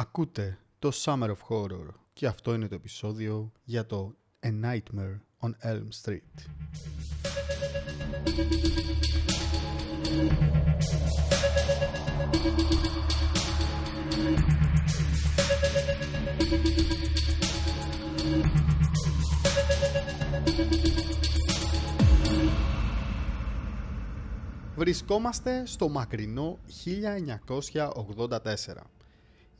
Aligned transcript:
Ακούτε 0.00 0.58
το 0.78 0.90
Summer 1.04 1.28
of 1.28 1.36
Horror 1.48 1.86
και 2.12 2.26
αυτό 2.26 2.54
είναι 2.54 2.68
το 2.68 2.74
επεισόδιο 2.74 3.52
για 3.64 3.86
το 3.86 4.14
A 4.40 4.48
Nightmare 4.64 5.18
on 5.40 5.50
Elm 5.62 5.88
Street. 6.02 6.20
Βρισκόμαστε 24.76 25.66
στο 25.66 25.88
μακρινό 25.88 26.58
1984. 26.84 28.99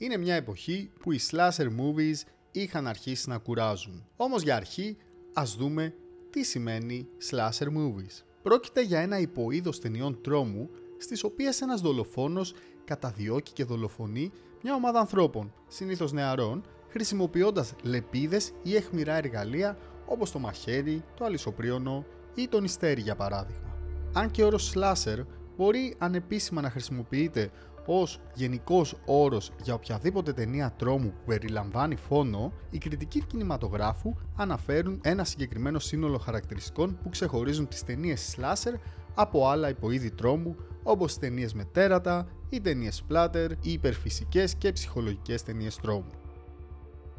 Είναι 0.02 0.16
μια 0.16 0.34
εποχή 0.34 0.90
που 1.00 1.12
οι 1.12 1.20
slasher 1.30 1.66
movies 1.66 2.20
είχαν 2.50 2.86
αρχίσει 2.86 3.28
να 3.28 3.38
κουράζουν. 3.38 4.06
Όμως 4.16 4.42
για 4.42 4.56
αρχή 4.56 4.96
ας 5.32 5.54
δούμε 5.56 5.94
τι 6.30 6.44
σημαίνει 6.44 7.08
slasher 7.30 7.66
movies. 7.66 8.22
Πρόκειται 8.42 8.82
για 8.82 9.00
ένα 9.00 9.18
υποείδος 9.18 9.80
ταινιών 9.80 10.20
τρόμου 10.22 10.70
στις 10.98 11.24
οποίες 11.24 11.60
ένας 11.60 11.80
δολοφόνος 11.80 12.54
καταδιώκει 12.84 13.52
και 13.52 13.64
δολοφονεί 13.64 14.32
μια 14.62 14.74
ομάδα 14.74 14.98
ανθρώπων, 15.00 15.52
συνήθως 15.68 16.12
νεαρών, 16.12 16.64
χρησιμοποιώντας 16.88 17.74
λεπίδες 17.82 18.52
ή 18.62 18.76
εχμηρά 18.76 19.14
εργαλεία 19.14 19.78
όπως 20.06 20.30
το 20.30 20.38
μαχαίρι, 20.38 21.04
το 21.16 21.24
αλυσοπρίωνο 21.24 22.04
ή 22.34 22.48
τον 22.48 22.64
ιστέρι 22.64 23.00
για 23.00 23.16
παράδειγμα 23.16 23.70
αν 24.12 24.30
και 24.30 24.42
ο 24.42 24.46
όρος 24.46 24.72
slasher 24.74 25.24
μπορεί 25.56 25.94
ανεπίσημα 25.98 26.60
να 26.60 26.70
χρησιμοποιείται 26.70 27.50
ως 27.86 28.20
γενικός 28.34 28.94
όρος 29.04 29.50
για 29.62 29.74
οποιαδήποτε 29.74 30.32
ταινία 30.32 30.72
τρόμου 30.76 31.08
που 31.08 31.24
περιλαμβάνει 31.26 31.96
φόνο, 31.96 32.52
οι 32.70 32.78
κριτικοί 32.78 33.24
κινηματογράφου 33.24 34.14
αναφέρουν 34.36 35.00
ένα 35.02 35.24
συγκεκριμένο 35.24 35.78
σύνολο 35.78 36.18
χαρακτηριστικών 36.18 36.98
που 37.02 37.08
ξεχωρίζουν 37.08 37.68
τις 37.68 37.84
ταινίες 37.84 38.36
slasher 38.36 38.74
από 39.14 39.48
άλλα 39.48 39.68
υποείδη 39.68 40.10
τρόμου 40.10 40.56
όπως 40.82 41.18
ταινίες 41.18 41.54
με 41.54 41.64
τέρατα, 41.64 42.28
ή 42.48 42.60
ταινίες 42.60 43.04
splatter, 43.08 43.48
ή 43.60 43.72
υπερφυσικές 43.72 44.54
και 44.54 44.72
ψυχολογικές 44.72 45.42
ταινίες 45.42 45.76
τρόμου. 45.76 46.10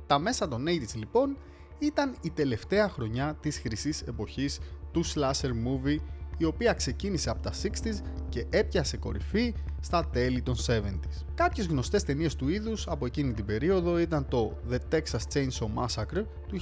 Τα 0.07 0.19
μέσα 0.19 0.47
των 0.47 0.65
80's 0.67 0.95
λοιπόν 0.95 1.37
ήταν 1.79 2.15
η 2.21 2.29
τελευταία 2.29 2.89
χρονιά 2.89 3.37
της 3.41 3.59
χρυσής 3.59 4.01
εποχής 4.01 4.59
του 4.91 5.05
slasher 5.05 5.49
movie 5.49 5.97
η 6.41 6.45
οποία 6.45 6.73
ξεκίνησε 6.73 7.29
από 7.29 7.41
τα 7.41 7.51
60s 7.51 8.01
και 8.29 8.45
έπιασε 8.49 8.97
κορυφή 8.97 9.53
στα 9.79 10.05
τέλη 10.11 10.41
των 10.41 10.55
70s. 10.55 11.25
Κάποιες 11.35 11.65
γνωστές 11.65 12.03
ταινίες 12.03 12.35
του 12.35 12.49
είδους 12.49 12.87
από 12.87 13.05
εκείνη 13.05 13.33
την 13.33 13.45
περίοδο 13.45 13.99
ήταν 13.99 14.27
το 14.27 14.57
The 14.71 14.77
Texas 14.91 15.33
Chainsaw 15.33 15.67
Massacre 15.75 16.25
του 16.47 16.59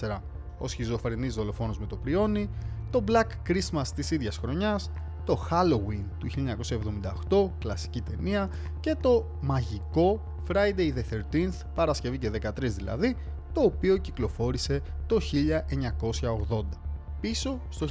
1974 0.00 0.18
ο 0.58 0.68
σχιζοφρενής 0.68 1.34
δολοφόνος 1.34 1.78
με 1.78 1.86
το 1.86 1.96
πριόνι, 1.96 2.50
το 2.90 3.04
Black 3.08 3.50
Christmas 3.50 3.86
της 3.94 4.10
ίδιας 4.10 4.36
χρονιάς, 4.36 4.90
το 5.24 5.48
Halloween 5.50 6.04
του 6.18 6.28
1978, 7.28 7.50
κλασική 7.58 8.00
ταινία, 8.00 8.50
και 8.80 8.96
το 9.00 9.26
μαγικό 9.40 10.36
Friday 10.48 10.92
the 10.94 11.02
13th, 11.32 11.66
Παρασκευή 11.74 12.18
και 12.18 12.30
13 12.30 12.74
δηλαδή, 12.76 13.16
το 13.52 13.60
οποίο 13.60 13.96
κυκλοφόρησε 13.96 14.80
το 15.06 15.20
1980. 15.20 16.87
Πίσω 17.20 17.60
στο 17.68 17.86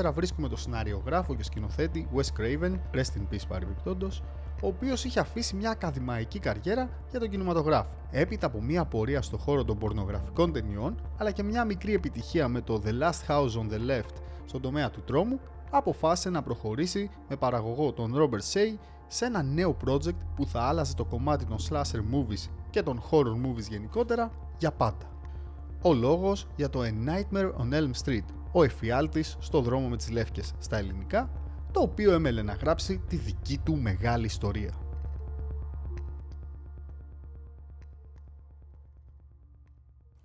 1984 0.00 0.12
βρίσκουμε 0.12 0.48
το 0.48 0.56
σενάριογράφο 0.56 1.34
και 1.34 1.42
σκηνοθέτη 1.42 2.08
Wes 2.14 2.40
Craven, 2.40 2.72
rest 2.94 3.18
in 3.18 3.34
peace 3.34 3.46
παρεμπιπτόντως, 3.48 4.22
ο 4.62 4.66
οποίος 4.66 5.04
είχε 5.04 5.20
αφήσει 5.20 5.56
μια 5.56 5.70
ακαδημαϊκή 5.70 6.38
καριέρα 6.38 6.88
για 7.10 7.20
τον 7.20 7.30
κινηματογράφο. 7.30 7.96
Έπειτα 8.10 8.46
από 8.46 8.62
μια 8.62 8.84
πορεία 8.84 9.22
στο 9.22 9.38
χώρο 9.38 9.64
των 9.64 9.78
πορνογραφικών 9.78 10.52
ταινιών, 10.52 11.00
αλλά 11.18 11.30
και 11.30 11.42
μια 11.42 11.64
μικρή 11.64 11.94
επιτυχία 11.94 12.48
με 12.48 12.60
το 12.60 12.82
The 12.84 12.90
Last 13.02 13.26
House 13.28 13.50
on 13.50 13.72
the 13.72 13.90
Left 13.90 14.14
στον 14.44 14.60
τομέα 14.60 14.90
του 14.90 15.02
τρόμου, 15.02 15.40
αποφάσισε 15.70 16.30
να 16.30 16.42
προχωρήσει 16.42 17.10
με 17.28 17.36
παραγωγό 17.36 17.92
τον 17.92 18.14
Robert 18.16 18.52
Shea 18.52 18.78
σε 19.06 19.24
ένα 19.24 19.42
νέο 19.42 19.76
project 19.86 20.18
που 20.36 20.46
θα 20.46 20.62
άλλαζε 20.62 20.94
το 20.94 21.04
κομμάτι 21.04 21.44
των 21.44 21.56
slasher 21.70 22.00
movies 22.14 22.50
και 22.70 22.82
των 22.82 23.02
horror 23.10 23.46
movies 23.46 23.68
γενικότερα 23.68 24.30
για 24.58 24.72
πάντα 24.72 25.13
ο 25.86 25.94
λόγος 25.94 26.46
για 26.56 26.68
το 26.68 26.80
A 26.82 27.08
Nightmare 27.08 27.52
on 27.52 27.72
Elm 27.72 27.90
Street, 28.04 28.24
ο 28.52 28.62
εφιάλτης 28.62 29.36
στο 29.40 29.60
δρόμο 29.60 29.88
με 29.88 29.96
τις 29.96 30.10
λεύκες 30.10 30.54
στα 30.58 30.76
ελληνικά, 30.76 31.30
το 31.72 31.80
οποίο 31.80 32.12
έμελε 32.12 32.42
να 32.42 32.52
γράψει 32.52 32.98
τη 33.08 33.16
δική 33.16 33.58
του 33.58 33.76
μεγάλη 33.76 34.26
ιστορία. 34.26 34.72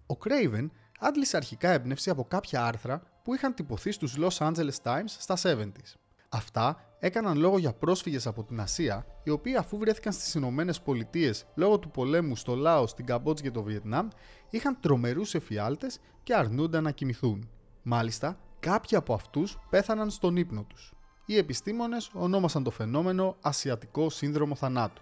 Ο 0.06 0.18
Craven 0.24 0.68
άντλησε 1.00 1.38
αρχικά 1.38 1.70
έμπνευση 1.70 2.10
από 2.10 2.24
κάποια 2.24 2.66
άρθρα 2.66 3.02
που 3.24 3.34
είχαν 3.34 3.54
τυπωθεί 3.54 3.92
στους 3.92 4.16
Los 4.18 4.38
Angeles 4.38 4.82
Times 4.84 5.16
στα 5.20 5.38
70s. 5.44 5.94
Αυτά 6.30 6.89
έκαναν 7.00 7.38
λόγο 7.38 7.58
για 7.58 7.74
πρόσφυγες 7.74 8.28
από 8.28 8.44
την 8.44 8.60
Ασία, 8.60 9.06
οι 9.24 9.30
οποίοι 9.30 9.56
αφού 9.56 9.78
βρέθηκαν 9.78 10.14
στις 10.14 10.34
Ηνωμένες 10.34 10.82
Πολιτείες 10.82 11.46
λόγω 11.56 11.80
του 11.80 11.92
πολέμου 11.92 12.36
στο 12.36 12.56
Λάος, 12.56 12.94
την 12.94 13.06
Καμπότζη 13.06 13.44
και 13.44 13.52
το 13.52 13.64
Βιετνάμ, 13.64 14.08
είχαν 14.50 14.78
τρομερούς 14.80 15.34
εφιάλτες 15.34 16.00
και 16.24 16.36
αρνούνταν 16.36 16.84
να 16.84 16.92
κοιμηθούν. 16.92 17.50
Μάλιστα, 17.84 18.40
κάποιοι 18.60 18.98
από 18.98 19.14
αυτούς 19.14 19.60
πέθαναν 19.70 20.10
στον 20.10 20.36
ύπνο 20.36 20.64
τους. 20.64 20.94
Οι 21.26 21.38
επιστήμονες 21.38 22.12
ονόμασαν 22.14 22.64
το 22.64 22.72
φαινόμενο 22.72 23.36
Ασιατικό 23.42 24.10
Σύνδρομο 24.10 24.56
Θανάτου. 24.56 25.02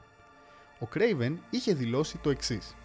Ο 0.80 0.88
Craven 0.94 1.36
είχε 1.50 1.74
δηλώσει 1.74 2.18
το 2.18 2.30
εξής. 2.30 2.76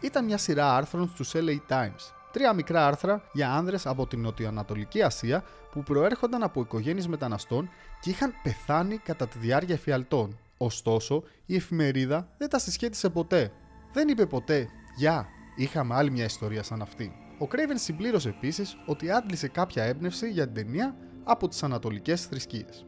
Ήταν 0.00 0.24
μια 0.24 0.38
σειρά 0.38 0.76
άρθρων 0.76 1.08
στους 1.08 1.32
LA 1.34 1.56
Times 1.68 2.13
τρία 2.34 2.52
μικρά 2.52 2.86
άρθρα 2.86 3.22
για 3.32 3.52
άνδρες 3.52 3.86
από 3.86 4.06
την 4.06 4.20
Νοτιοανατολική 4.20 5.02
Ασία 5.02 5.44
που 5.70 5.82
προέρχονταν 5.82 6.42
από 6.42 6.60
οικογένειες 6.60 7.06
μεταναστών 7.06 7.70
και 8.00 8.10
είχαν 8.10 8.32
πεθάνει 8.42 8.96
κατά 8.96 9.28
τη 9.28 9.38
διάρκεια 9.38 9.74
εφιαλτών. 9.74 10.38
Ωστόσο, 10.56 11.22
η 11.46 11.54
εφημερίδα 11.54 12.28
δεν 12.38 12.48
τα 12.48 12.58
συσχέτισε 12.58 13.08
ποτέ. 13.10 13.52
Δεν 13.92 14.08
είπε 14.08 14.26
ποτέ 14.26 14.68
«Γεια, 14.96 15.26
είχαμε 15.56 15.94
άλλη 15.94 16.10
μια 16.10 16.24
ιστορία 16.24 16.62
σαν 16.62 16.82
αυτή». 16.82 17.12
Ο 17.38 17.46
Κρέιβεν 17.46 17.78
συμπλήρωσε 17.78 18.28
επίσης 18.28 18.76
ότι 18.86 19.10
άντλησε 19.10 19.48
κάποια 19.48 19.84
έμπνευση 19.84 20.30
για 20.30 20.44
την 20.44 20.54
ταινία 20.54 20.96
από 21.24 21.48
τις 21.48 21.62
ανατολικές 21.62 22.26
θρησκείες. 22.26 22.86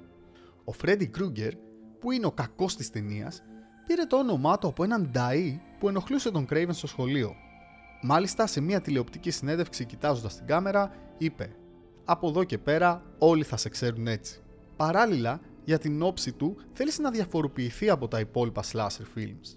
Ο 0.64 0.72
Φρέντι 0.72 1.06
Κρούγκερ, 1.06 1.52
που 2.00 2.12
είναι 2.12 2.26
ο 2.26 2.32
κακός 2.32 2.76
της 2.76 2.90
ταινίας, 2.90 3.42
πήρε 3.86 4.02
το 4.02 4.16
όνομά 4.16 4.58
του 4.58 4.68
από 4.68 4.84
έναν 4.84 5.10
Νταΐ 5.14 5.58
που 5.78 5.88
ενοχλούσε 5.88 6.30
τον 6.30 6.46
Κρέιβεν 6.46 6.74
στο 6.74 6.86
σχολείο 6.86 7.36
Μάλιστα, 8.08 8.46
σε 8.46 8.60
μια 8.60 8.80
τηλεοπτική 8.80 9.30
συνέντευξη 9.30 9.84
κοιτάζοντας 9.84 10.36
την 10.36 10.46
κάμερα, 10.46 10.92
είπε: 11.18 11.56
Από 12.04 12.28
εδώ 12.28 12.44
και 12.44 12.58
πέρα, 12.58 13.02
όλοι 13.18 13.44
θα 13.44 13.56
σε 13.56 13.68
ξέρουν 13.68 14.06
έτσι. 14.06 14.40
Παράλληλα, 14.76 15.40
για 15.64 15.78
την 15.78 16.02
όψη 16.02 16.32
του, 16.32 16.56
θέλησε 16.72 17.02
να 17.02 17.10
διαφοροποιηθεί 17.10 17.90
από 17.90 18.08
τα 18.08 18.20
υπόλοιπα 18.20 18.62
slasher 18.72 19.18
films. 19.18 19.56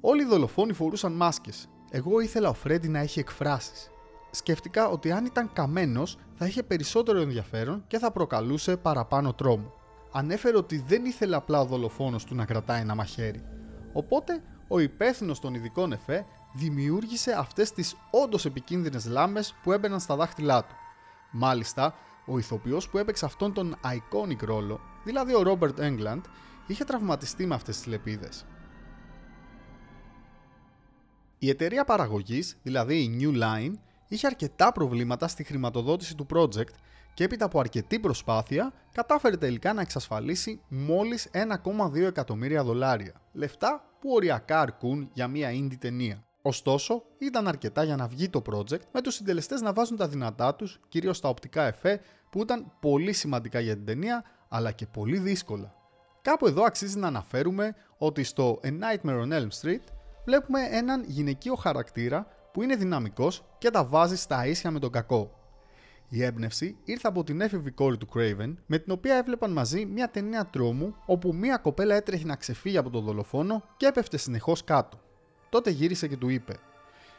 Όλοι 0.00 0.22
οι 0.22 0.26
δολοφόνοι 0.26 0.72
φορούσαν 0.72 1.12
μάσκες. 1.12 1.68
Εγώ 1.90 2.20
ήθελα 2.20 2.48
ο 2.48 2.52
Φρέντι 2.52 2.88
να 2.88 2.98
έχει 2.98 3.18
εκφράσεις. 3.18 3.90
Σκέφτηκα 4.30 4.88
ότι 4.88 5.10
αν 5.10 5.24
ήταν 5.24 5.52
καμένος 5.52 6.18
θα 6.34 6.46
είχε 6.46 6.62
περισσότερο 6.62 7.20
ενδιαφέρον 7.20 7.84
και 7.86 7.98
θα 7.98 8.10
προκαλούσε 8.10 8.76
παραπάνω 8.76 9.34
τρόμο. 9.34 9.72
Ανέφερε 10.12 10.56
ότι 10.56 10.84
δεν 10.86 11.04
ήθελε 11.04 11.36
απλά 11.36 11.60
ο 11.60 11.64
δολοφόνος 11.64 12.24
του 12.24 12.34
να 12.34 12.44
κρατάει 12.44 12.80
ένα 12.80 12.94
μαχαίρι. 12.94 13.42
Οπότε 13.92 14.42
ο 14.68 14.78
υπεύθυνος 14.78 15.40
των 15.40 15.54
ειδικών 15.54 15.92
εφέ 15.92 16.26
δημιούργησε 16.56 17.32
αυτές 17.32 17.72
τις 17.72 17.96
όντως 18.10 18.44
επικίνδυνες 18.44 19.06
λάμες 19.06 19.54
που 19.62 19.72
έμπαιναν 19.72 20.00
στα 20.00 20.16
δάχτυλά 20.16 20.64
του. 20.64 20.74
Μάλιστα, 21.30 21.94
ο 22.26 22.38
ηθοποιός 22.38 22.88
που 22.88 22.98
έπαιξε 22.98 23.24
αυτόν 23.24 23.52
τον 23.52 23.76
iconic 23.84 24.40
ρόλο, 24.40 24.80
δηλαδή 25.04 25.34
ο 25.34 25.42
Robert 25.46 25.78
Englund, 25.78 26.20
είχε 26.66 26.84
τραυματιστεί 26.84 27.46
με 27.46 27.54
αυτές 27.54 27.76
τις 27.76 27.86
λεπίδες. 27.86 28.46
Η 31.38 31.48
εταιρεία 31.48 31.84
παραγωγής, 31.84 32.56
δηλαδή 32.62 32.96
η 32.96 33.18
New 33.20 33.42
Line, 33.42 33.72
είχε 34.08 34.26
αρκετά 34.26 34.72
προβλήματα 34.72 35.28
στη 35.28 35.44
χρηματοδότηση 35.44 36.14
του 36.14 36.26
project 36.34 36.74
και 37.14 37.24
έπειτα 37.24 37.44
από 37.44 37.60
αρκετή 37.60 38.00
προσπάθεια 38.00 38.72
κατάφερε 38.92 39.36
τελικά 39.36 39.72
να 39.72 39.80
εξασφαλίσει 39.80 40.60
μόλις 40.68 41.30
1,2 41.32 41.94
εκατομμύρια 41.94 42.64
δολάρια. 42.64 43.20
Λεφτά 43.32 43.96
που 44.00 44.10
οριακά 44.12 44.60
αρκούν 44.60 45.08
για 45.12 45.28
μια 45.28 45.50
indie 45.50 45.76
ταινία. 45.78 46.25
Ωστόσο, 46.46 47.02
ήταν 47.18 47.48
αρκετά 47.48 47.82
για 47.82 47.96
να 47.96 48.06
βγει 48.06 48.28
το 48.28 48.42
project, 48.50 48.80
με 48.92 49.00
τους 49.00 49.14
συντελεστές 49.14 49.60
να 49.60 49.72
βάζουν 49.72 49.96
τα 49.96 50.08
δυνατά 50.08 50.54
τους, 50.54 50.80
κυρίως 50.88 51.20
τα 51.20 51.28
οπτικά 51.28 51.66
εφέ, 51.66 52.00
που 52.30 52.42
ήταν 52.42 52.72
πολύ 52.80 53.12
σημαντικά 53.12 53.60
για 53.60 53.74
την 53.74 53.84
ταινία, 53.84 54.24
αλλά 54.48 54.72
και 54.72 54.86
πολύ 54.86 55.18
δύσκολα. 55.18 55.74
Κάπου 56.22 56.46
εδώ 56.46 56.62
αξίζει 56.62 56.98
να 56.98 57.06
αναφέρουμε 57.06 57.74
ότι 57.98 58.24
στο 58.24 58.60
A 58.62 58.68
Nightmare 58.68 59.22
on 59.22 59.32
Elm 59.32 59.48
Street 59.60 59.82
βλέπουμε 60.24 60.60
έναν 60.70 61.04
γυναικείο 61.06 61.54
χαρακτήρα 61.54 62.26
που 62.52 62.62
είναι 62.62 62.76
δυναμικός 62.76 63.44
και 63.58 63.70
τα 63.70 63.84
βάζει 63.84 64.16
στα 64.16 64.46
ίσια 64.46 64.70
με 64.70 64.78
τον 64.78 64.90
κακό. 64.90 65.30
Η 66.08 66.24
έμπνευση 66.24 66.76
ήρθε 66.84 67.08
από 67.08 67.24
την 67.24 67.40
έφηβη 67.40 67.70
κόρη 67.70 67.96
του 67.96 68.08
Craven, 68.14 68.54
με 68.66 68.78
την 68.78 68.92
οποία 68.92 69.16
έβλεπαν 69.16 69.52
μαζί 69.52 69.86
μια 69.86 70.10
ταινία 70.10 70.46
τρόμου 70.46 70.94
όπου 71.06 71.34
μια 71.34 71.56
κοπέλα 71.56 71.94
έτρεχε 71.94 72.24
να 72.24 72.36
ξεφύγει 72.36 72.76
από 72.76 72.90
τον 72.90 73.04
δολοφόνο 73.04 73.64
και 73.76 73.86
έπεφτε 73.86 74.16
συνεχώς 74.16 74.64
κάτω. 74.64 75.04
Τότε 75.56 75.70
γύρισε 75.70 76.08
και 76.08 76.16
του 76.16 76.28
είπε: 76.28 76.56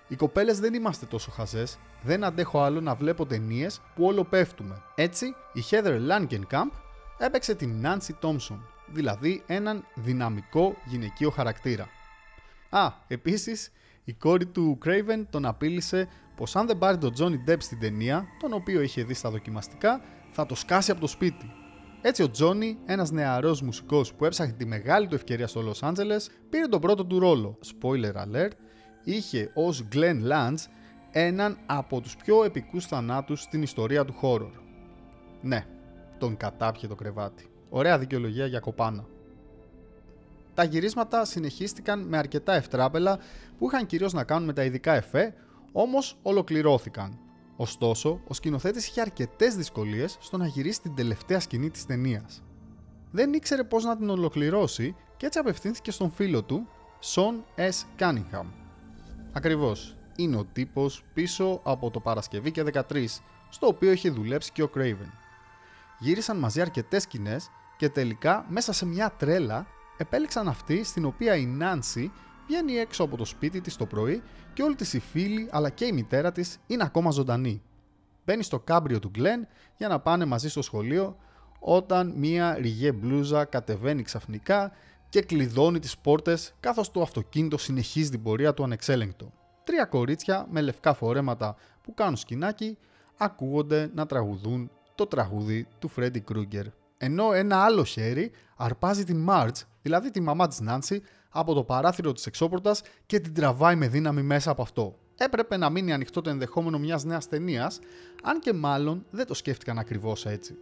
Οι 0.08 0.16
κοπέλες 0.16 0.60
δεν 0.60 0.74
είμαστε 0.74 1.06
τόσο 1.06 1.32
χαζές, 1.32 1.78
δεν 2.04 2.24
αντέχω 2.24 2.62
άλλο 2.62 2.82
να 2.82 2.96
βλέπω 2.96 3.26
ταινίες 3.26 3.82
που 3.96 4.06
όλο 4.06 4.24
πέφτουμε. 4.24 4.82
Έτσι, 4.96 5.26
η 5.54 5.64
Heather 5.70 6.00
Langenkamp 6.10 6.72
έπαιξε 7.18 7.56
την 7.56 7.86
Nancy 7.86 8.12
Thompson, 8.22 8.60
δηλαδή 8.94 9.44
έναν 9.48 9.86
δυναμικό 9.96 10.76
γυναικείο 10.86 11.30
χαρακτήρα. 11.30 11.90
Α, 12.70 12.92
επίσης, 13.08 13.72
η 14.04 14.14
κόρη 14.14 14.46
του 14.46 14.78
Craven 14.86 15.26
τον 15.30 15.46
απείλησε 15.46 16.08
πως 16.36 16.56
αν 16.56 16.68
δεν 16.68 16.78
πάρει 16.78 16.98
τον 16.98 17.14
Johnny 17.20 17.50
Depp 17.50 17.60
στην 17.60 17.80
ταινία, 17.80 18.26
τον 18.40 18.54
οποίο 18.54 18.82
είχε 18.82 19.04
δει 19.04 19.14
στα 19.14 19.30
δοκιμαστικά, 19.30 20.02
θα 20.32 20.46
το 20.46 20.56
σκάσει 20.56 20.92
από 20.92 21.00
το 21.00 21.08
σπίτι. 21.08 21.52
Έτσι 22.02 22.24
ο 22.24 22.30
Τζόνι, 22.30 22.78
ένας 22.86 23.12
νεαρός 23.12 23.62
μουσικός 23.62 24.14
που 24.14 24.26
έψαχνε 24.26 24.54
τη 24.54 24.66
μεγάλη 24.66 25.08
του 25.08 25.16
ευκαιρία 25.16 25.48
στο 25.48 25.62
Los 25.72 25.90
Angeles, 25.90 26.28
πήρε 26.50 26.68
τον 26.68 26.82
πρώτο 26.82 27.06
του 27.06 27.20
ρόλο. 27.20 27.58
Spoiler 27.66 28.14
alert, 28.14 28.52
είχε 29.04 29.52
ως 29.54 29.88
Glenn 29.94 30.32
Lance 30.32 30.66
έναν 31.12 31.58
από 31.66 32.02
τους 32.02 32.16
πιο 32.16 32.44
επικούς 32.44 32.86
θανάτους 32.86 33.42
στην 33.42 33.62
ιστορία 33.62 34.06
του 34.06 34.16
horror. 34.22 34.52
Ναι, 35.42 35.66
τον 36.18 36.38
κατάπιε 36.38 36.88
το 36.88 36.96
κρεβάτι. 36.96 37.50
Ωραία 37.70 38.00
δικαιολογία 38.00 38.46
για 38.46 38.60
κοπάνα. 38.60 39.06
Τα 40.54 40.64
γυρίσματα 40.64 41.26
συνεχίστηκαν 41.26 42.00
με 42.00 42.18
αρκετά 42.18 42.54
ευτράπελα 42.54 43.20
που 43.58 43.68
είχαν 43.68 43.86
κυρίως 43.86 44.14
να 44.14 44.24
κάνουν 44.24 44.46
με 44.46 44.54
τα 44.54 44.64
ειδικά 44.64 44.94
εφέ, 44.94 45.34
όμως 45.72 46.18
ολοκληρώθηκαν. 46.22 47.20
Ωστόσο, 47.58 48.22
ο 48.28 48.34
σκηνοθέτης 48.34 48.88
είχε 48.88 49.02
αρκετές 49.02 49.56
δυσκολίες 49.56 50.18
στο 50.20 50.38
να 50.38 50.48
γυρίσει 50.48 50.82
την 50.82 50.96
τελευταία 50.96 51.40
σκηνή 51.40 51.70
της 51.70 51.86
ταινίας. 51.86 52.44
Δεν 53.12 53.34
ήξερε 53.34 53.64
πώς 53.64 53.84
να 53.84 53.98
την 53.98 54.10
ολοκληρώσει 54.10 54.96
και 55.18 55.26
έτσι 55.26 55.40
απευθύνθηκε 55.40 55.92
στον 55.92 56.12
φίλο 56.12 56.44
του, 56.44 56.68
Sean 57.14 57.62
S. 57.70 58.02
Cunningham. 58.02 58.46
Ακριβώς, 59.32 59.96
είναι 60.16 60.36
ο 60.36 60.46
τύπος 60.46 61.04
πίσω 61.14 61.62
από 61.64 61.92
το 61.92 62.00
Παρασκευή 62.00 62.52
και 62.52 62.64
13, 62.64 63.22
στο 63.50 63.68
οποίο 63.68 63.92
είχε 63.92 64.10
δουλέψει 64.10 64.52
και 64.52 64.64
ο 64.64 64.70
Craven. 64.76 65.12
Γύρισαν 66.00 66.38
μαζί 66.38 66.62
αρκετές 66.62 67.02
σκηνές 67.02 67.50
και 67.78 67.90
τελικά 67.90 68.46
μέσα 68.50 68.74
σε 68.74 68.86
μια 68.86 69.12
τρέλα 69.12 69.68
επέλεξαν 69.98 70.48
αυτή 70.48 70.84
στην 70.84 71.06
οποία 71.06 71.36
η 71.36 71.46
Νάνση 71.46 72.12
βγαίνει 72.48 72.78
έξω 72.78 73.04
από 73.04 73.18
το 73.18 73.26
σπίτι 73.26 73.62
της 73.62 73.76
το 73.76 73.86
πρωί 73.86 74.24
και 74.54 74.64
όλοι 74.64 74.76
της 74.76 74.94
οι 74.94 75.00
φίλοι 75.00 75.48
αλλά 75.52 75.70
και 75.70 75.86
η 75.86 75.92
μητέρα 75.92 76.32
της 76.32 76.58
είναι 76.68 76.84
ακόμα 76.84 77.12
ζωντανή. 77.12 77.62
Μπαίνει 78.26 78.44
στο 78.44 78.60
κάμπριο 78.60 79.00
του 79.00 79.10
Γκλέν 79.10 79.48
για 79.78 79.88
να 79.88 80.00
πάνε 80.00 80.26
μαζί 80.26 80.50
στο 80.50 80.62
σχολείο 80.62 81.18
όταν 81.60 82.14
μία 82.16 82.54
ριγέ 82.54 82.92
μπλούζα 82.92 83.46
κατεβαίνει 83.46 84.02
ξαφνικά 84.02 84.72
και 85.10 85.22
κλειδώνει 85.22 85.80
τις 85.80 85.98
πόρτες 85.98 86.54
καθώς 86.60 86.92
το 86.92 87.02
αυτοκίνητο 87.02 87.58
συνεχίζει 87.58 88.10
την 88.10 88.22
πορεία 88.22 88.54
του 88.54 88.64
ανεξέλεγκτο. 88.64 89.34
Τρία 89.64 89.86
κορίτσια 89.86 90.48
με 90.50 90.62
λευκά 90.62 90.94
φορέματα 90.94 91.56
που 91.82 91.94
κάνουν 91.94 92.16
σκηνάκι 92.16 92.78
ακούγονται 93.18 93.92
να 93.94 94.06
τραγουδούν 94.06 94.72
το 94.96 95.08
τραγούδι 95.08 95.68
του 95.80 95.88
Φρέντι 95.88 96.20
Κρούγκερ. 96.20 96.66
Ενώ 96.98 97.34
ένα 97.34 97.64
άλλο 97.64 97.84
χέρι 97.84 98.32
αρπάζει 98.58 99.04
την 99.04 99.18
Μάρτζ, 99.18 99.62
δηλαδή 99.82 100.12
τη 100.12 100.20
μαμά 100.22 100.48
της 100.48 100.60
Νάνση, 100.60 101.02
από 101.30 101.54
το 101.54 101.64
παράθυρο 101.64 102.12
της 102.12 102.26
εξώπορτας 102.26 102.82
και 103.06 103.20
την 103.20 103.34
τραβάει 103.34 103.76
με 103.76 103.88
δύναμη 103.88 104.22
μέσα 104.22 104.52
από 104.52 104.62
αυτό. 104.62 104.96
Έπρεπε 105.18 105.58
να 105.58 105.70
μείνει 105.70 105.94
ανοιχτό 105.94 106.22
το 106.22 106.30
ενδεχόμενο 106.30 106.80
μιας 106.80 107.04
νέας 107.04 107.28
ταινίας, 107.28 107.80
αν 108.24 108.40
και 108.40 108.54
μάλλον 108.54 109.06
δεν 109.10 109.26
το 109.26 109.34
σκέφτηκαν 109.34 109.80
ακριβώς 109.80 110.26
έτσι. 110.26 110.58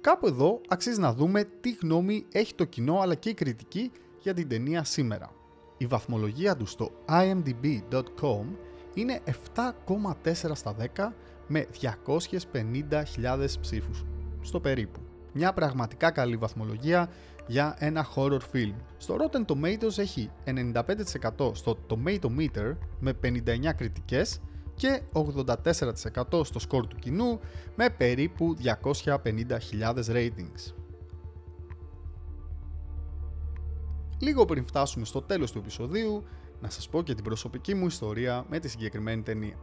Κάπου 0.00 0.26
εδώ 0.26 0.60
αξίζει 0.68 1.00
να 1.00 1.12
δούμε 1.12 1.44
τι 1.60 1.70
γνώμη 1.82 2.26
έχει 2.32 2.54
το 2.54 2.64
κοινό 2.64 2.98
αλλά 2.98 3.14
και 3.14 3.28
η 3.28 3.34
κριτική 3.34 3.92
για 4.22 4.34
την 4.34 4.48
ταινία 4.48 4.84
σήμερα. 4.84 5.32
Η 5.76 5.86
βαθμολογία 5.86 6.56
του 6.56 6.66
στο 6.66 6.90
imdb.com 7.08 8.44
είναι 8.94 9.20
7,4 9.54 10.50
στα 10.52 10.76
10 10.96 11.08
με 11.46 11.66
250.000 11.80 13.46
ψήφους, 13.60 14.04
στο 14.40 14.60
περίπου. 14.60 15.00
Μια 15.32 15.52
πραγματικά 15.52 16.10
καλή 16.10 16.36
βαθμολογία 16.36 17.10
για 17.50 17.76
ένα 17.78 18.06
horror 18.14 18.40
film. 18.52 18.74
Στο 18.96 19.16
Rotten 19.16 19.44
Tomatoes 19.44 19.98
έχει 19.98 20.30
95% 20.44 21.54
στο 21.54 21.76
Tomato 21.88 22.26
Meter 22.38 22.76
με 23.00 23.12
59 23.24 23.38
κριτικές 23.76 24.40
και 24.74 25.02
84% 25.12 26.44
στο 26.44 26.58
σκορ 26.58 26.86
του 26.86 26.96
κοινού 26.96 27.40
με 27.76 27.90
περίπου 27.90 28.56
250.000 29.04 29.18
ratings. 30.08 30.74
Λίγο 34.18 34.44
πριν 34.44 34.64
φτάσουμε 34.64 35.04
στο 35.04 35.22
τέλος 35.22 35.52
του 35.52 35.58
επεισοδίου, 35.58 36.24
να 36.60 36.70
σας 36.70 36.88
πω 36.88 37.02
και 37.02 37.14
την 37.14 37.24
προσωπική 37.24 37.74
μου 37.74 37.86
ιστορία 37.86 38.44
με 38.48 38.58
τη 38.58 38.68
συγκεκριμένη 38.68 39.22
ταινία. 39.22 39.56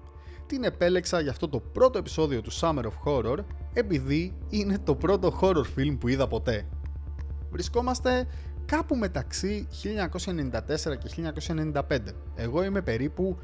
Την 0.45 0.63
επέλεξα 0.63 1.19
για 1.19 1.31
αυτό 1.31 1.49
το 1.49 1.59
πρώτο 1.59 1.97
επεισόδιο 1.97 2.41
του 2.41 2.51
Summer 2.53 2.83
of 2.83 3.05
Horror 3.05 3.37
επειδή 3.73 4.33
είναι 4.49 4.79
το 4.79 4.95
πρώτο 4.95 5.39
horror 5.41 5.63
film 5.77 5.97
που 5.99 6.07
είδα 6.07 6.27
ποτέ 6.27 6.67
βρισκόμαστε 7.49 8.27
κάπου 8.65 8.95
μεταξύ 8.95 9.67
1994 9.83 10.97
και 10.97 11.31
1995. 11.73 11.97
Εγώ 12.35 12.63
είμαι 12.63 12.81
περίπου 12.81 13.37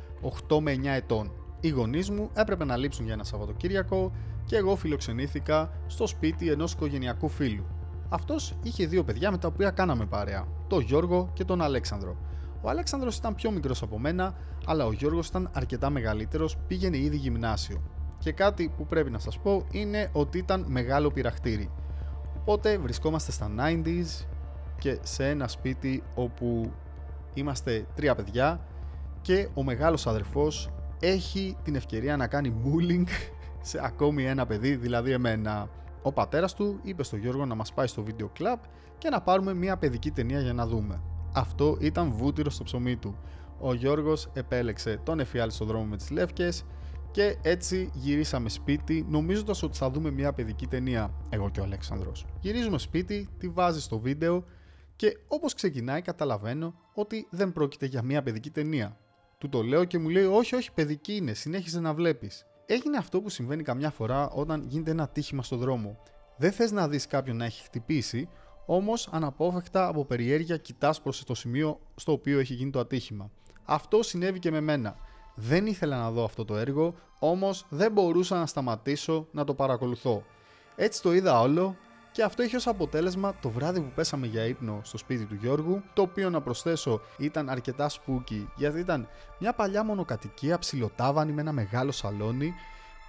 8 0.49 0.59
με 0.59 0.73
9 0.73 0.85
ετών. 0.85 1.31
Οι 1.59 1.69
γονείς 1.69 2.09
μου 2.09 2.29
έπρεπε 2.33 2.65
να 2.65 2.77
λείψουν 2.77 3.05
για 3.05 3.13
ένα 3.13 3.23
Σαββατοκύριακο 3.23 4.11
και 4.45 4.55
εγώ 4.55 4.75
φιλοξενήθηκα 4.75 5.71
στο 5.87 6.07
σπίτι 6.07 6.49
ενός 6.49 6.73
οικογενειακού 6.73 7.29
φίλου. 7.29 7.65
Αυτός 8.09 8.57
είχε 8.63 8.85
δύο 8.85 9.03
παιδιά 9.03 9.31
με 9.31 9.37
τα 9.37 9.47
οποία 9.47 9.71
κάναμε 9.71 10.05
παρέα, 10.05 10.47
τον 10.67 10.81
Γιώργο 10.81 11.29
και 11.33 11.43
τον 11.43 11.61
Αλέξανδρο. 11.61 12.17
Ο 12.61 12.69
Αλέξανδρος 12.69 13.17
ήταν 13.17 13.35
πιο 13.35 13.51
μικρός 13.51 13.81
από 13.81 13.99
μένα, 13.99 14.35
αλλά 14.65 14.85
ο 14.85 14.91
Γιώργος 14.91 15.27
ήταν 15.27 15.49
αρκετά 15.53 15.89
μεγαλύτερος, 15.89 16.57
πήγαινε 16.67 16.97
ήδη 16.97 17.17
γυμνάσιο. 17.17 17.81
Και 18.19 18.31
κάτι 18.31 18.73
που 18.77 18.85
πρέπει 18.85 19.09
να 19.09 19.19
σας 19.19 19.39
πω 19.39 19.65
είναι 19.71 20.09
ότι 20.13 20.37
ήταν 20.37 20.65
μεγάλο 20.67 21.11
πειραχτήρι. 21.11 21.69
Οπότε 22.45 22.77
βρισκόμαστε 22.77 23.31
στα 23.31 23.51
90s 23.59 24.25
και 24.79 24.99
σε 25.01 25.29
ένα 25.29 25.47
σπίτι 25.47 26.03
όπου 26.15 26.71
είμαστε 27.33 27.85
τρία 27.95 28.15
παιδιά 28.15 28.59
και 29.21 29.49
ο 29.53 29.63
μεγάλος 29.63 30.07
αδερφός 30.07 30.69
έχει 30.99 31.57
την 31.63 31.75
ευκαιρία 31.75 32.17
να 32.17 32.27
κάνει 32.27 32.53
bullying 32.63 33.07
σε 33.69 33.79
ακόμη 33.83 34.25
ένα 34.25 34.45
παιδί, 34.45 34.75
δηλαδή 34.75 35.11
εμένα. 35.11 35.69
Ο 36.01 36.11
πατέρας 36.11 36.53
του 36.53 36.79
είπε 36.83 37.03
στο 37.03 37.17
Γιώργο 37.17 37.45
να 37.45 37.55
μας 37.55 37.73
πάει 37.73 37.87
στο 37.87 38.03
βίντεο 38.03 38.31
club 38.39 38.57
και 38.97 39.09
να 39.09 39.21
πάρουμε 39.21 39.53
μια 39.53 39.77
παιδική 39.77 40.11
ταινία 40.11 40.39
για 40.39 40.53
να 40.53 40.67
δούμε. 40.67 41.01
Αυτό 41.33 41.77
ήταν 41.79 42.11
βούτυρο 42.11 42.49
στο 42.49 42.63
ψωμί 42.63 42.95
του. 42.95 43.15
Ο 43.59 43.73
Γιώργος 43.73 44.29
επέλεξε 44.33 44.99
τον 45.03 45.19
εφιάλτη 45.19 45.53
στο 45.53 45.65
δρόμο 45.65 45.83
με 45.83 45.97
τις 45.97 46.09
λεύκες 46.09 46.65
και 47.13 47.37
έτσι 47.41 47.91
γυρίσαμε 47.93 48.49
σπίτι 48.49 49.05
νομίζοντας 49.09 49.63
ότι 49.63 49.77
θα 49.77 49.89
δούμε 49.89 50.11
μια 50.11 50.33
παιδική 50.33 50.67
ταινία, 50.67 51.13
εγώ 51.29 51.49
και 51.49 51.59
ο 51.59 51.63
Αλέξανδρος. 51.63 52.25
Γυρίζουμε 52.39 52.77
σπίτι, 52.77 53.29
τη 53.37 53.49
βάζεις 53.49 53.83
στο 53.83 53.99
βίντεο 53.99 54.43
και 54.95 55.17
όπως 55.27 55.53
ξεκινάει 55.53 56.01
καταλαβαίνω 56.01 56.75
ότι 56.93 57.27
δεν 57.29 57.51
πρόκειται 57.51 57.85
για 57.85 58.03
μια 58.03 58.23
παιδική 58.23 58.49
ταινία. 58.49 58.97
Του 59.37 59.49
το 59.49 59.61
λέω 59.61 59.83
και 59.85 59.97
μου 59.97 60.09
λέει 60.09 60.23
όχι 60.23 60.55
όχι 60.55 60.73
παιδική 60.73 61.15
είναι, 61.15 61.33
συνέχιζε 61.33 61.79
να 61.79 61.93
βλέπεις. 61.93 62.45
Έγινε 62.65 62.97
αυτό 62.97 63.21
που 63.21 63.29
συμβαίνει 63.29 63.63
καμιά 63.63 63.89
φορά 63.89 64.29
όταν 64.29 64.63
γίνεται 64.67 64.91
ένα 64.91 65.07
τύχημα 65.07 65.43
στο 65.43 65.55
δρόμο. 65.55 65.97
Δεν 66.37 66.51
θες 66.51 66.71
να 66.71 66.87
δεις 66.87 67.07
κάποιον 67.07 67.37
να 67.37 67.45
έχει 67.45 67.63
χτυπήσει, 67.63 68.29
όμως 68.65 69.09
αναπόφευκτα 69.11 69.87
από 69.87 70.05
περιέργεια 70.05 70.57
κοιτάς 70.57 71.01
προς 71.01 71.23
το 71.23 71.35
σημείο 71.35 71.79
στο 71.95 72.11
οποίο 72.11 72.39
έχει 72.39 72.53
γίνει 72.53 72.71
το 72.71 72.79
ατύχημα. 72.79 73.31
Αυτό 73.63 74.03
συνέβη 74.03 74.39
και 74.39 74.51
με 74.51 74.61
μένα. 74.61 74.95
Δεν 75.35 75.65
ήθελα 75.65 75.97
να 75.97 76.11
δω 76.11 76.23
αυτό 76.23 76.45
το 76.45 76.55
έργο, 76.55 76.95
όμως 77.19 77.65
δεν 77.69 77.91
μπορούσα 77.91 78.37
να 78.37 78.45
σταματήσω 78.45 79.27
να 79.31 79.43
το 79.43 79.53
παρακολουθώ. 79.53 80.23
Έτσι 80.75 81.01
το 81.01 81.13
είδα 81.13 81.39
όλο 81.39 81.75
και 82.11 82.23
αυτό 82.23 82.43
είχε 82.43 82.55
ως 82.55 82.67
αποτέλεσμα 82.67 83.35
το 83.41 83.49
βράδυ 83.49 83.79
που 83.79 83.91
πέσαμε 83.95 84.27
για 84.27 84.45
ύπνο 84.45 84.81
στο 84.83 84.97
σπίτι 84.97 85.25
του 85.25 85.37
Γιώργου, 85.41 85.83
το 85.93 86.01
οποίο 86.01 86.29
να 86.29 86.41
προσθέσω 86.41 87.01
ήταν 87.17 87.49
αρκετά 87.49 87.89
spooky 87.89 88.45
γιατί 88.55 88.79
ήταν 88.79 89.07
μια 89.39 89.53
παλιά 89.53 89.83
μονοκατοικία 89.83 90.59
ψιλοτάβανη 90.59 91.31
με 91.31 91.41
ένα 91.41 91.51
μεγάλο 91.51 91.91
σαλόνι 91.91 92.53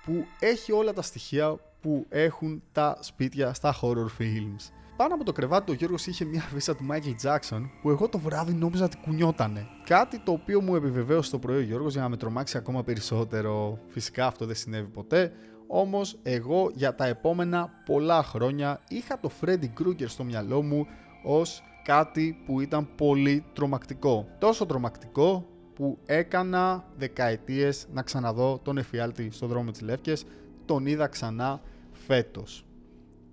που 0.04 0.24
έχει 0.40 0.72
όλα 0.72 0.92
τα 0.92 1.02
στοιχεία 1.02 1.56
που 1.80 2.06
έχουν 2.08 2.62
τα 2.72 2.98
σπίτια 3.00 3.54
στα 3.54 3.74
horror 3.80 4.20
films. 4.22 4.70
Πάνω 4.96 5.14
από 5.14 5.24
το 5.24 5.32
κρεβάτι 5.32 5.70
ο 5.70 5.74
Γιώργος 5.74 6.06
είχε 6.06 6.24
μια 6.24 6.42
βίσα 6.52 6.76
του 6.76 6.86
Michael 6.90 7.26
Jackson 7.26 7.70
που 7.82 7.90
εγώ 7.90 8.08
το 8.08 8.18
βράδυ 8.18 8.52
νόμιζα 8.52 8.84
ότι 8.84 8.96
κουνιότανε. 8.96 9.66
Κάτι 9.84 10.18
το 10.18 10.32
οποίο 10.32 10.60
μου 10.60 10.74
επιβεβαίωσε 10.74 11.30
το 11.30 11.38
πρωί 11.38 11.56
ο 11.56 11.60
Γιώργος 11.60 11.92
για 11.92 12.02
να 12.02 12.08
με 12.08 12.16
τρομάξει 12.16 12.56
ακόμα 12.56 12.82
περισσότερο. 12.82 13.78
Φυσικά 13.86 14.26
αυτό 14.26 14.46
δεν 14.46 14.54
συνέβη 14.54 14.88
ποτέ. 14.88 15.32
Όμως 15.66 16.18
εγώ 16.22 16.70
για 16.74 16.94
τα 16.94 17.06
επόμενα 17.06 17.82
πολλά 17.84 18.22
χρόνια 18.22 18.80
είχα 18.88 19.20
το 19.20 19.30
Freddy 19.40 19.68
Krueger 19.80 20.08
στο 20.08 20.24
μυαλό 20.24 20.62
μου 20.62 20.86
ως 21.24 21.62
κάτι 21.84 22.42
που 22.46 22.60
ήταν 22.60 22.88
πολύ 22.96 23.44
τρομακτικό. 23.52 24.28
Τόσο 24.38 24.66
τρομακτικό 24.66 25.46
που 25.74 25.98
έκανα 26.06 26.84
δεκαετίες 26.96 27.86
να 27.92 28.02
ξαναδώ 28.02 28.60
τον 28.62 28.78
εφιάλτη 28.78 29.30
στο 29.30 29.46
δρόμο 29.46 29.70
της 29.70 29.80
Λεύκες 29.80 30.24
τον 30.64 30.86
είδα 30.86 31.06
ξανά 31.06 31.60
φέτος. 31.92 32.66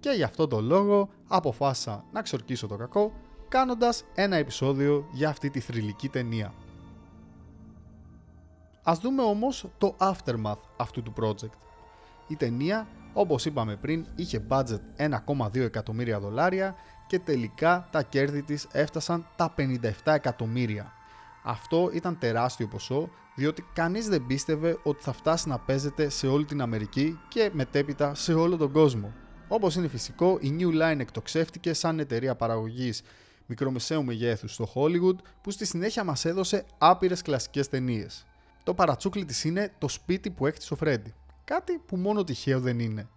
Και 0.01 0.09
γι' 0.09 0.23
αυτό 0.23 0.47
το 0.47 0.61
λόγο 0.61 1.09
αποφάσισα 1.27 2.03
να 2.11 2.21
ξορκίσω 2.21 2.67
το 2.67 2.75
κακό 2.75 3.13
κάνοντας 3.47 4.03
ένα 4.15 4.35
επεισόδιο 4.35 5.07
για 5.11 5.29
αυτή 5.29 5.49
τη 5.49 5.59
θρηλυκή 5.59 6.09
ταινία. 6.09 6.53
Ας 8.83 8.99
δούμε 8.99 9.23
όμως 9.23 9.65
το 9.77 9.95
aftermath 9.97 10.59
αυτού 10.77 11.03
του 11.03 11.13
project. 11.21 11.57
Η 12.27 12.35
ταινία, 12.35 12.87
όπως 13.13 13.45
είπαμε 13.45 13.75
πριν, 13.75 14.05
είχε 14.15 14.45
budget 14.49 14.79
1,2 14.97 15.55
εκατομμύρια 15.55 16.19
δολάρια 16.19 16.75
και 17.07 17.19
τελικά 17.19 17.87
τα 17.91 18.03
κέρδη 18.03 18.43
της 18.43 18.67
έφτασαν 18.71 19.25
τα 19.35 19.53
57 19.57 19.91
εκατομμύρια. 20.03 20.91
Αυτό 21.43 21.89
ήταν 21.93 22.17
τεράστιο 22.17 22.67
ποσό, 22.67 23.09
διότι 23.35 23.65
κανείς 23.73 24.07
δεν 24.07 24.25
πίστευε 24.25 24.77
ότι 24.83 25.03
θα 25.03 25.13
φτάσει 25.13 25.47
να 25.47 25.59
παίζεται 25.59 26.09
σε 26.09 26.27
όλη 26.27 26.45
την 26.45 26.61
Αμερική 26.61 27.19
και 27.27 27.49
μετέπειτα 27.53 28.15
σε 28.15 28.33
όλο 28.33 28.57
τον 28.57 28.71
κόσμο. 28.71 29.13
Όπως 29.53 29.75
είναι 29.75 29.87
φυσικό, 29.87 30.37
η 30.41 30.55
New 30.59 30.81
Line 30.81 30.99
εκτοξεύτηκε 30.99 31.73
σαν 31.73 31.99
εταιρεία 31.99 32.35
παραγωγής 32.35 33.01
μικρομεσαίου 33.45 34.03
μεγέθους 34.03 34.53
στο 34.53 34.71
Hollywood 34.75 35.15
που 35.41 35.51
στη 35.51 35.65
συνέχεια 35.65 36.03
μας 36.03 36.25
έδωσε 36.25 36.65
άπειρες 36.77 37.21
κλασικές 37.21 37.67
ταινίες. 37.67 38.25
Το 38.63 38.73
παρατσούκλι 38.73 39.25
της 39.25 39.43
είναι 39.43 39.73
το 39.77 39.87
σπίτι 39.87 40.29
που 40.29 40.45
έκτισε 40.45 40.73
ο 40.73 40.77
Φρέντι. 40.77 41.13
Κάτι 41.43 41.81
που 41.85 41.95
μόνο 41.95 42.23
τυχαίο 42.23 42.59
δεν 42.59 42.79
είναι. 42.79 43.07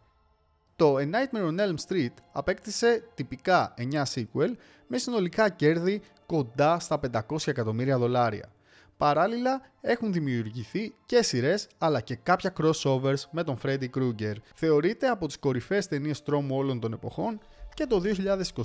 Το 0.76 0.94
A 0.96 1.02
Nightmare 1.02 1.48
on 1.48 1.60
Elm 1.60 1.74
Street 1.88 2.14
απέκτησε 2.32 3.08
τυπικά 3.14 3.74
9 3.78 4.02
sequel 4.14 4.50
με 4.86 4.98
συνολικά 4.98 5.48
κέρδη 5.48 6.02
κοντά 6.26 6.78
στα 6.78 7.00
500 7.12 7.46
εκατομμύρια 7.46 7.98
δολάρια. 7.98 8.52
Παράλληλα 8.96 9.60
έχουν 9.80 10.12
δημιουργηθεί 10.12 10.94
και 11.06 11.22
σειρές 11.22 11.68
αλλά 11.78 12.00
και 12.00 12.14
κάποια 12.14 12.52
crossovers 12.60 13.22
με 13.30 13.42
τον 13.44 13.58
Freddy 13.62 13.88
Krueger. 13.96 14.34
Θεωρείται 14.54 15.06
από 15.08 15.26
τις 15.26 15.38
κορυφαίες 15.38 15.86
ταινίες 15.86 16.22
τρόμου 16.22 16.56
όλων 16.56 16.80
των 16.80 16.92
εποχών 16.92 17.40
και 17.74 17.86
το 17.86 18.02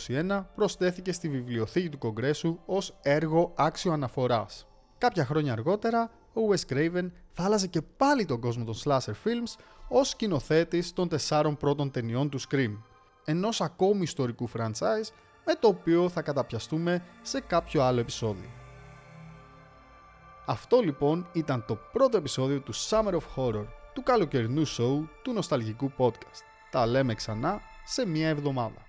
2021 0.07 0.45
προσθέθηκε 0.55 1.11
στη 1.11 1.29
βιβλιοθήκη 1.29 1.89
του 1.89 1.97
Κογκρέσου 1.97 2.59
ως 2.65 2.95
έργο 3.01 3.53
άξιο 3.55 3.91
αναφοράς. 3.91 4.67
Κάποια 4.97 5.25
χρόνια 5.25 5.51
αργότερα, 5.51 6.11
ο 6.33 6.41
Wes 6.49 6.73
Craven 6.73 7.11
θα 7.31 7.43
άλλαζε 7.43 7.67
και 7.67 7.81
πάλι 7.81 8.25
τον 8.25 8.39
κόσμο 8.39 8.63
των 8.63 8.75
slasher 8.83 9.13
films 9.23 9.61
ως 9.87 10.09
σκηνοθέτης 10.09 10.93
των 10.93 11.07
τεσσάρων 11.07 11.57
πρώτων 11.57 11.91
ταινιών 11.91 12.29
του 12.29 12.39
Scream, 12.41 12.77
ενός 13.25 13.61
ακόμη 13.61 14.01
ιστορικού 14.01 14.49
franchise 14.57 15.11
με 15.45 15.53
το 15.59 15.67
οποίο 15.67 16.09
θα 16.09 16.21
καταπιαστούμε 16.21 17.03
σε 17.21 17.41
κάποιο 17.41 17.83
άλλο 17.83 17.99
επεισόδιο. 17.99 18.58
Αυτό 20.49 20.79
λοιπόν 20.79 21.27
ήταν 21.33 21.63
το 21.67 21.75
πρώτο 21.91 22.17
επεισόδιο 22.17 22.59
του 22.59 22.75
Summer 22.75 23.13
of 23.13 23.21
Horror, 23.35 23.65
του 23.93 24.03
καλοκαιρινού 24.03 24.67
show 24.67 25.07
του 25.21 25.33
νοσταλγικού 25.33 25.91
podcast. 25.97 26.43
Τα 26.71 26.85
λέμε 26.85 27.13
ξανά 27.13 27.61
σε 27.85 28.05
μία 28.05 28.27
εβδομάδα. 28.27 28.85